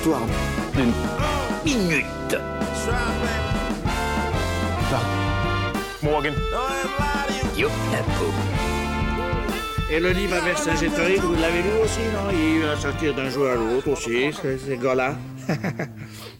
[0.00, 0.22] l'histoire
[0.74, 0.92] d'une
[1.64, 2.38] minute.
[6.02, 6.34] Morgan.
[7.56, 8.32] Youp, la peau.
[9.90, 12.30] Et le livre avec Sagittarius, vous l'avez lu aussi, non?
[12.32, 15.16] Il va sortir d'un jour à l'autre aussi, ce, ce gars-là.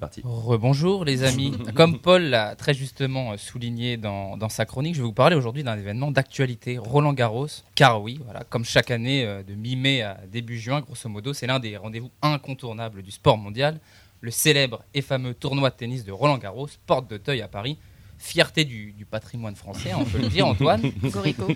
[0.00, 0.22] C'est parti.
[0.24, 1.52] Rebonjour les amis.
[1.74, 5.36] Comme Paul l'a très justement euh, souligné dans, dans sa chronique, je vais vous parler
[5.36, 7.48] aujourd'hui d'un événement d'actualité, Roland Garros.
[7.74, 11.46] Car oui, voilà, comme chaque année, euh, de mi-mai à début juin, grosso modo, c'est
[11.46, 13.78] l'un des rendez-vous incontournables du sport mondial.
[14.22, 17.76] Le célèbre et fameux tournoi de tennis de Roland Garros, porte d'Auteuil à Paris.
[18.22, 20.82] Fierté du, du patrimoine français, on peut le dire, Antoine.
[21.10, 21.48] Corico.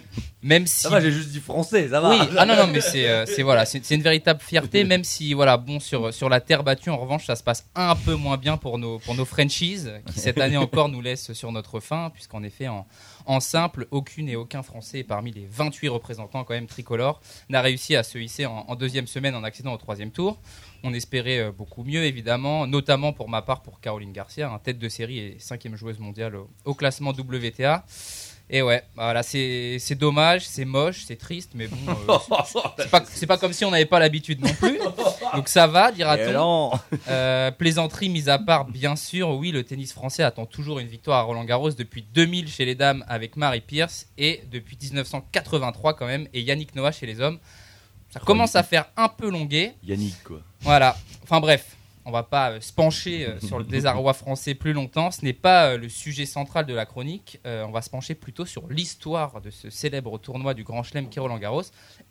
[0.42, 2.08] Même si Ça va, j'ai juste dit français, ça va.
[2.10, 5.04] oui, ah non, non, mais c'est euh, c'est- voilà, c'est c'est une véritable fierté, même
[5.04, 8.14] si voilà, bon sur sur la terre battue, en revanche, ça se passe un peu
[8.14, 11.80] moins bien pour nos pour nos franchises qui cette année encore nous laissent sur notre
[11.80, 12.86] faim, puisqu'en effet en
[13.26, 17.96] en simple, aucune et aucun Français parmi les 28 représentants quand même tricolores n'a réussi
[17.96, 20.38] à se hisser en, en deuxième semaine en accédant au troisième tour.
[20.82, 24.78] On espérait euh, beaucoup mieux, évidemment, notamment pour ma part pour Caroline Garcia, un tête
[24.78, 27.84] de série et cinquième joueuse mondiale au, au classement WTA.
[28.50, 32.18] Et ouais, voilà, c'est dommage, c'est moche, c'est triste, mais bon, euh,
[32.78, 34.78] c'est pas, c'est pas comme si on n'avait pas l'habitude non plus.
[35.36, 36.32] Donc ça va, dira-t-on.
[36.32, 36.70] non.
[37.08, 41.18] Euh, plaisanterie mise à part, bien sûr, oui, le tennis français attend toujours une victoire
[41.18, 46.06] à Roland Garros depuis 2000 chez les dames avec Marie Pierce et depuis 1983 quand
[46.06, 47.38] même, et Yannick Noah chez les hommes.
[48.10, 49.74] Ça commence à faire un peu longuet.
[49.82, 50.40] Yannick, quoi.
[50.60, 50.96] Voilà.
[51.24, 55.10] Enfin bref, on va pas euh, se pencher euh, sur le désarroi français plus longtemps.
[55.10, 57.40] Ce n'est pas euh, le sujet central de la chronique.
[57.44, 61.18] On va se pencher plutôt sur l'histoire de ce célèbre tournoi du Grand Chelem qui
[61.18, 61.62] est Roland Garros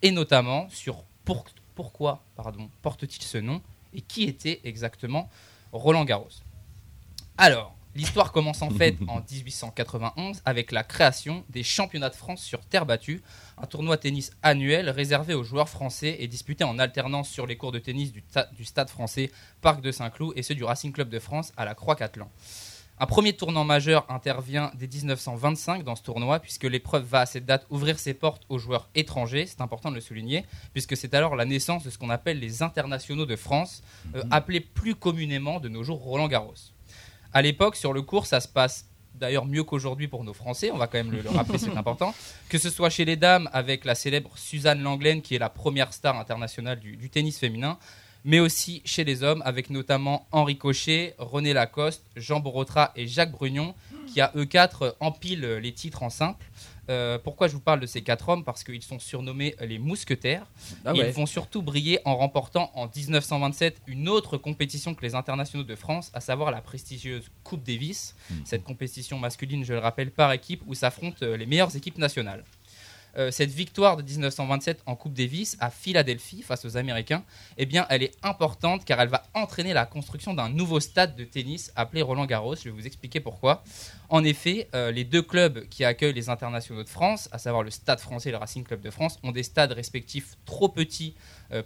[0.01, 3.61] et notamment sur pour- pourquoi pardon, porte-t-il ce nom
[3.93, 5.29] et qui était exactement
[5.71, 6.29] Roland Garros?
[7.37, 12.61] Alors, l'histoire commence en fait en 1891 avec la création des championnats de France sur
[12.61, 13.21] terre battue,
[13.57, 17.71] un tournoi tennis annuel réservé aux joueurs français et disputé en alternance sur les cours
[17.71, 21.53] de tennis du Stade français, Parc de Saint-Cloud et ceux du Racing Club de France
[21.57, 22.29] à la Croix-Catlan.
[22.99, 27.45] Un premier tournant majeur intervient dès 1925 dans ce tournoi, puisque l'épreuve va à cette
[27.45, 31.35] date ouvrir ses portes aux joueurs étrangers, c'est important de le souligner, puisque c'est alors
[31.35, 33.81] la naissance de ce qu'on appelle les internationaux de France,
[34.15, 36.53] euh, appelés plus communément de nos jours Roland Garros.
[37.33, 40.77] À l'époque, sur le cours, ça se passe d'ailleurs mieux qu'aujourd'hui pour nos Français, on
[40.77, 42.13] va quand même le, le rappeler, c'est important.
[42.47, 45.93] Que ce soit chez les dames avec la célèbre Suzanne Langlaine, qui est la première
[45.93, 47.79] star internationale du, du tennis féminin,
[48.25, 53.31] mais aussi chez les hommes avec notamment Henri Cochet, René Lacoste, Jean Borotra et Jacques
[53.31, 53.75] Brugnon,
[54.07, 56.45] qui à eux quatre empilent les titres en simple.
[56.89, 58.43] Euh, pourquoi je vous parle de ces quatre hommes?
[58.43, 60.45] Parce qu'ils sont surnommés les mousquetaires.
[60.85, 65.63] Ah Ils vont surtout briller en remportant en 1927 une autre compétition que les internationaux
[65.63, 68.15] de France, à savoir la prestigieuse Coupe Davis.
[68.43, 72.43] Cette compétition masculine, je le rappelle, par équipe où s'affrontent euh, les meilleures équipes nationales.
[73.17, 77.23] Euh, cette victoire de 1927 en Coupe Davis à Philadelphie face aux Américains,
[77.57, 81.23] eh bien, elle est importante car elle va entraîner la construction d'un nouveau stade de
[81.23, 82.55] tennis appelé Roland Garros.
[82.55, 83.63] Je vais vous expliquer pourquoi.
[84.09, 87.71] En effet, euh, les deux clubs qui accueillent les internationaux de France, à savoir le
[87.71, 91.15] Stade français et le Racing Club de France, ont des stades respectifs trop petits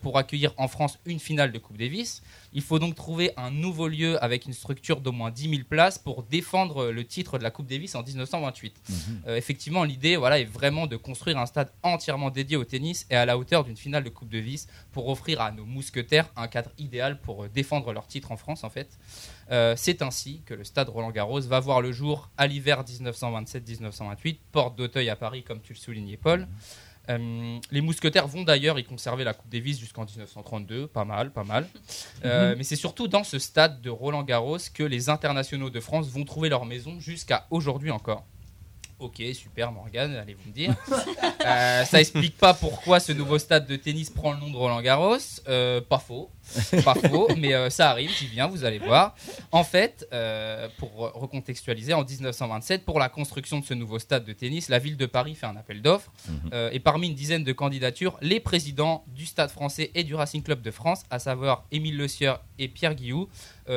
[0.02, 2.22] pour accueillir en France une finale de Coupe Davis.
[2.54, 5.98] Il faut donc trouver un nouveau lieu avec une structure d'au moins 10 000 places
[5.98, 8.76] pour défendre le titre de la Coupe Davis en 1928.
[9.28, 13.16] Euh, effectivement, l'idée voilà, est vraiment de construire un stade entièrement dédié au tennis et
[13.16, 16.72] à la hauteur d'une finale de Coupe Davis pour offrir à nos mousquetaires un cadre
[16.78, 18.98] idéal pour euh, défendre leur titre en France en fait.
[19.52, 24.38] Euh, C'est ainsi que le stade Roland Garros va voir le jour à l'hiver 1927-1928,
[24.52, 26.48] porte d'Auteuil à Paris comme tu le soulignais Paul.
[27.10, 31.44] Euh, les mousquetaires vont d'ailleurs y conserver la Coupe Davis jusqu'en 1932, pas mal, pas
[31.44, 31.68] mal.
[32.26, 36.08] Euh, Mais c'est surtout dans ce stade de Roland Garros que les internationaux de France
[36.10, 38.26] vont trouver leur maison jusqu'à aujourd'hui encore.
[39.00, 40.76] Ok, super Morgane, allez vous me dire.
[41.46, 44.82] Euh, ça explique pas pourquoi ce nouveau stade de tennis prend le nom de Roland
[44.82, 45.16] Garros.
[45.48, 46.30] Euh, pas faux,
[46.86, 49.16] pas faux, mais euh, ça arrive, j'y viens, vous allez voir.
[49.52, 54.26] En fait, euh, pour re- recontextualiser, en 1927, pour la construction de ce nouveau stade
[54.26, 56.12] de tennis, la ville de Paris fait un appel d'offres.
[56.54, 60.42] Euh, et parmi une dizaine de candidatures, les présidents du Stade français et du Racing
[60.44, 63.28] Club de France, à savoir Émile Le Sieur et Pierre Guillou,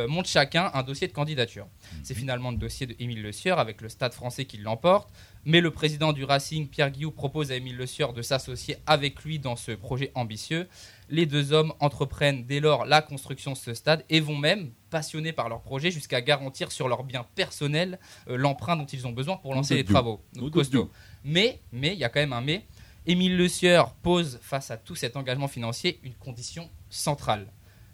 [0.09, 1.67] montent chacun un dossier de candidature.
[2.05, 5.11] C'est finalement le dossier de Émile Le Sieur avec le Stade français qui l'emporte.
[5.47, 9.23] Mais le président du Racing, Pierre Guillou, propose à Émile Le Sieur de s'associer avec
[9.25, 10.69] lui dans ce projet ambitieux.
[11.09, 15.33] Les deux hommes entreprennent dès lors la construction de ce stade et vont même, passionnés
[15.33, 17.99] par leur projet, jusqu'à garantir sur leur bien personnel
[18.29, 20.21] euh, l'emprunt dont ils ont besoin pour lancer les travaux.
[20.35, 20.91] Donc, costaud.
[21.25, 22.67] Mais, mais, il y a quand même un mais.
[23.07, 27.47] Émile Le Sieur pose face à tout cet engagement financier une condition centrale.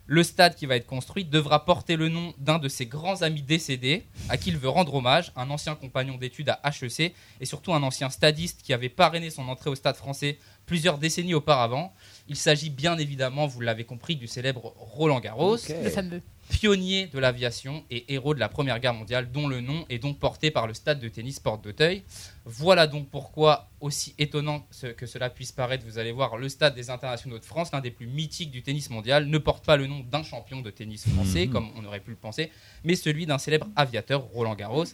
[0.08, 3.42] Le stade qui va être construit devra porter le nom d'un de ses grands amis
[3.42, 7.74] décédés, à qui il veut rendre hommage, un ancien compagnon d'études à HEC et surtout
[7.74, 11.92] un ancien stadiste qui avait parrainé son entrée au stade français plusieurs décennies auparavant.
[12.28, 16.22] Il s'agit bien évidemment, vous l'avez compris, du célèbre Roland Garros, Le fameux.
[16.50, 20.18] pionnier de l'aviation et héros de la Première Guerre mondiale, dont le nom est donc
[20.20, 22.04] porté par le stade de tennis Porte d'Auteuil.
[22.48, 24.64] Voilà donc pourquoi, aussi étonnant
[24.96, 27.90] que cela puisse paraître, vous allez voir, le stade des internationaux de France, l'un des
[27.90, 31.46] plus mythiques du tennis mondial, ne porte pas le nom d'un champion de tennis français,
[31.46, 31.52] Mhm.
[31.52, 32.52] comme on aurait pu le penser,
[32.84, 34.84] mais celui d'un célèbre aviateur, Roland Garros,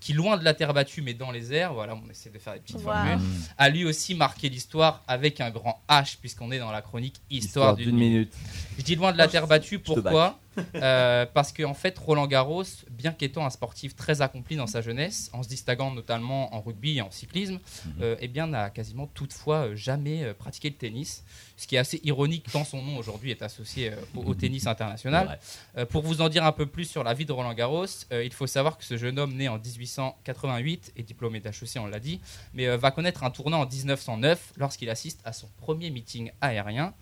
[0.00, 2.54] qui, loin de la terre battue, mais dans les airs, voilà, on essaie de faire
[2.54, 2.82] des petites Wow.
[2.82, 3.18] formules,
[3.56, 7.70] a lui aussi marqué l'histoire avec un grand H, puisqu'on est dans la chronique Histoire,
[7.70, 8.32] Histoire d'une minute.
[8.78, 10.40] je dis loin de la terre battue, pourquoi
[10.74, 15.28] Euh, Parce qu'en fait, Roland Garros, bien qu'étant un sportif très accompli dans sa jeunesse,
[15.34, 17.58] en se distinguant notamment en rugby en cyclisme,
[18.00, 21.24] euh, eh bien, n'a quasiment toutefois euh, jamais euh, pratiqué le tennis.
[21.56, 25.28] Ce qui est assez ironique tant son nom aujourd'hui est associé au, au tennis international.
[25.28, 25.82] Ouais.
[25.82, 28.32] Euh, pour vous en dire un peu plus sur la vie de Roland Garros, il
[28.32, 32.20] faut savoir que ce jeune homme né en 1888 et diplômé d'HEC, on l'a dit,
[32.52, 36.92] mais va connaître un tournant en 1909 lorsqu'il assiste à son premier meeting aérien.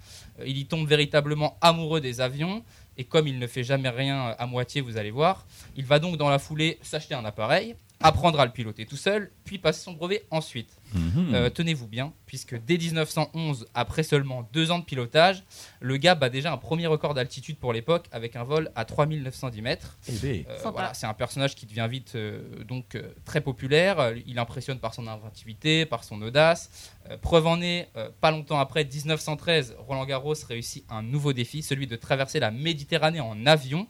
[0.46, 2.62] Il y tombe véritablement amoureux des avions
[2.96, 6.16] et comme il ne fait jamais rien à moitié, vous allez voir, il va donc
[6.16, 9.92] dans la foulée s'acheter un appareil, apprendre à le piloter tout seul, puis passer son
[9.92, 10.68] brevet ensuite.
[10.94, 11.34] Mhm.
[11.34, 15.42] Euh, Tenez-vous bien, puisque dès 1911, après seulement deux ans de pilotage,
[15.80, 19.62] le gars bat déjà un premier record d'altitude pour l'époque avec un vol à 3910
[19.62, 19.96] mètres.
[20.08, 24.12] Eh ben, Euh, voilà, c'est un personnage qui devient vite euh, donc euh, très populaire.
[24.26, 26.92] Il impressionne par son inventivité, par son audace.
[27.10, 31.62] Euh, preuve en est, euh, pas longtemps après, 1913, Roland Garros réussit un nouveau défi,
[31.62, 33.86] celui de traverser la Méditerranée en avion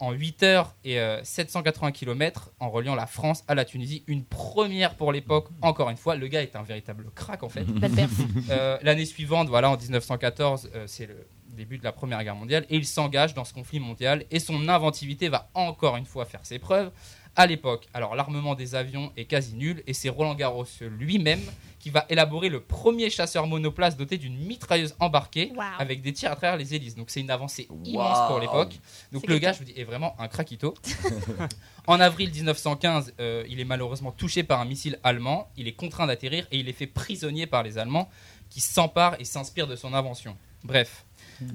[0.00, 4.04] en 8 heures et euh, 780 km en reliant la France à la Tunisie.
[4.06, 6.16] Une première pour l'époque, encore une fois.
[6.16, 7.64] Le gars est un véritable crack en fait.
[8.50, 11.26] Euh, L'année suivante, voilà, en 1914, euh, c'est le
[11.56, 14.68] début de la Première Guerre mondiale, et il s'engage dans ce conflit mondial, et son
[14.68, 16.90] inventivité va encore une fois faire ses preuves.
[17.36, 21.40] À l'époque, alors l'armement des avions est quasi nul, et c'est Roland Garros lui-même
[21.80, 25.62] qui va élaborer le premier chasseur monoplace doté d'une mitrailleuse embarquée Wow.
[25.78, 26.94] avec des tirs à travers les hélices.
[26.94, 27.84] Donc c'est une avancée Wow.
[27.84, 28.78] immense pour l'époque.
[29.12, 30.74] Donc le gars, je vous dis, est vraiment un craquito.
[31.86, 35.50] en avril 1915, euh, il est malheureusement touché par un missile allemand.
[35.56, 38.08] Il est contraint d'atterrir et il est fait prisonnier par les Allemands
[38.48, 40.36] qui s'emparent et s'inspirent de son invention.
[40.62, 41.04] Bref.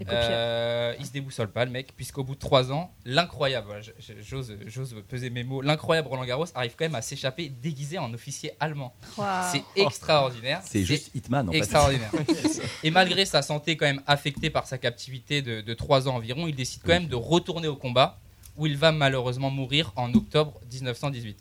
[0.10, 3.82] Euh, il se déboussole pas le mec, puisqu'au bout de trois ans, l'incroyable,
[4.22, 8.14] j'ose j'ose peser mes mots, l'incroyable Roland Garros arrive quand même à s'échapper déguisé en
[8.14, 8.94] officier allemand.
[9.18, 9.26] Wow.
[9.52, 10.62] C'est extraordinaire.
[10.64, 11.58] c'est juste Hitman en fait.
[11.58, 12.12] Extraordinaire.
[12.84, 16.48] Et malgré sa santé quand même affectée par sa captivité de, de 3 ans environ,
[16.48, 18.20] il décide quand même de retourner au combat,
[18.58, 21.38] où il va malheureusement mourir en octobre 1918.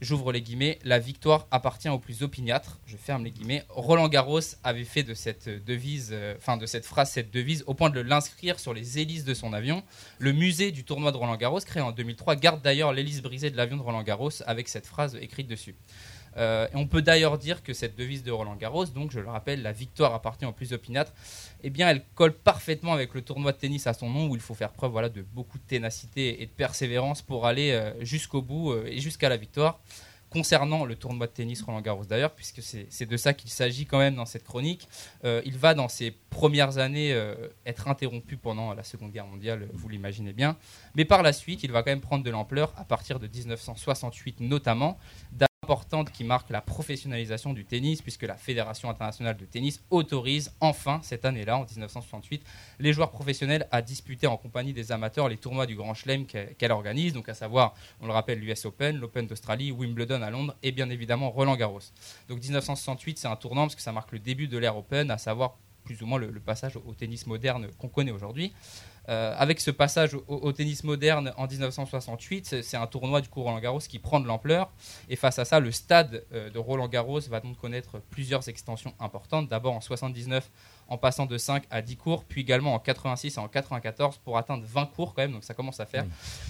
[0.00, 2.78] J'ouvre les guillemets, la victoire appartient aux plus opiniâtres.
[2.86, 3.64] Je ferme les guillemets.
[3.68, 7.74] Roland Garros avait fait de cette devise, euh, enfin de cette phrase, cette devise, au
[7.74, 9.82] point de l'inscrire sur les hélices de son avion.
[10.20, 13.56] Le musée du tournoi de Roland Garros, créé en 2003, garde d'ailleurs l'hélice brisée de
[13.56, 15.74] l'avion de Roland Garros avec cette phrase écrite dessus.
[16.38, 19.62] Euh, on peut d'ailleurs dire que cette devise de Roland Garros, donc je le rappelle,
[19.62, 21.12] la victoire appartient aux plus opiniâtres,
[21.62, 24.40] eh bien elle colle parfaitement avec le tournoi de tennis à son nom où il
[24.40, 28.40] faut faire preuve voilà, de beaucoup de ténacité et de persévérance pour aller euh, jusqu'au
[28.40, 29.80] bout euh, et jusqu'à la victoire.
[30.30, 33.96] Concernant le tournoi de tennis Roland Garros d'ailleurs, puisque c'est de ça qu'il s'agit quand
[33.96, 34.86] même dans cette chronique,
[35.24, 37.18] il va dans ses premières années
[37.64, 40.58] être interrompu pendant la Seconde Guerre mondiale, vous l'imaginez bien,
[40.96, 44.40] mais par la suite il va quand même prendre de l'ampleur à partir de 1968
[44.40, 44.98] notamment,
[46.12, 51.26] qui marque la professionnalisation du tennis, puisque la Fédération internationale de tennis autorise enfin cette
[51.26, 52.42] année-là, en 1968,
[52.78, 56.54] les joueurs professionnels à disputer en compagnie des amateurs les tournois du Grand Chelem qu'elle
[56.54, 60.56] qu'elle organise, donc à savoir, on le rappelle, l'US Open, l'Open d'Australie, Wimbledon à Londres
[60.62, 61.80] et bien évidemment Roland Garros.
[62.28, 65.18] Donc 1968, c'est un tournant parce que ça marque le début de l'ère Open, à
[65.18, 68.52] savoir plus ou moins le, passage au, tennis moderne qu'on connaît aujourd'hui.
[69.08, 73.42] Euh, avec ce passage au, tennis moderne en 1968, c'est- c'est un tournoi du coup
[73.42, 74.70] Roland Garros qui prend de l'ampleur.
[75.08, 78.92] Et face à ça, le stade euh, de Roland Garros va donc connaître plusieurs extensions
[79.00, 79.48] importantes.
[79.48, 80.50] D'abord en 79,
[80.88, 84.38] en passant de 5 à 10 cours, puis également en 86 et en 94 pour
[84.38, 86.04] atteindre 20 cours quand même, donc ça commence à faire.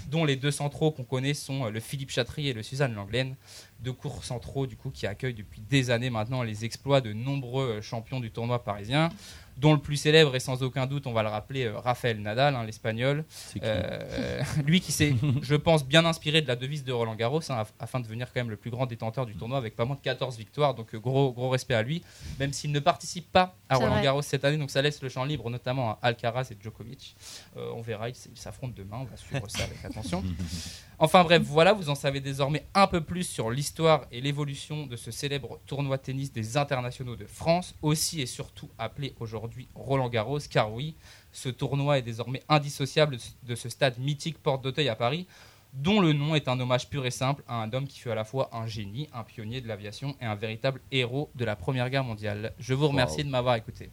[0.08, 3.36] Dont les deux centraux qu'on connaît sont euh, le Philippe Chatry et le Suzanne Langlaine.
[3.80, 7.78] Deux cours centraux du coup qui accueillent depuis des années maintenant les exploits de nombreux
[7.78, 9.10] euh, champions du tournoi parisien
[9.58, 12.54] dont le plus célèbre est sans aucun doute, on va le rappeler, euh, Rafael Nadal,
[12.54, 13.24] hein, l'espagnol.
[13.62, 17.62] Euh, lui qui s'est, je pense, bien inspiré de la devise de Roland Garros hein,
[17.62, 19.96] af- afin de devenir quand même le plus grand détenteur du tournoi avec pas moins
[19.96, 20.74] de 14 victoires.
[20.74, 22.02] Donc euh, gros, gros respect à lui,
[22.38, 23.96] même s'il ne participe pas à Roland.
[24.02, 24.56] Garros cette année.
[24.58, 27.16] Donc ça laisse le champ libre notamment à Alcaraz et Djokovic.
[27.56, 30.22] Euh, on verra, ils s'affrontent demain, on va suivre ça avec attention.
[31.00, 34.96] Enfin bref, voilà, vous en savez désormais un peu plus sur l'histoire et l'évolution de
[34.96, 39.14] ce célèbre tournoi de tennis des internationaux de France, aussi et surtout appelé
[39.48, 40.94] aujourd'hui Roland Garros, car oui,
[41.32, 45.26] ce tournoi est désormais indissociable de ce stade mythique Porte d'Auteuil à Paris,
[45.72, 48.14] dont le nom est un hommage pur et simple à un homme qui fut à
[48.14, 51.90] la fois un génie, un pionnier de l'aviation et un véritable héros de la Première
[51.90, 52.52] Guerre mondiale.
[52.58, 53.24] Je vous remercie Wow.
[53.24, 53.90] de m'avoir écouté.